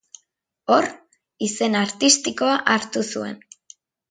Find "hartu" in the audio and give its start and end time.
2.79-3.05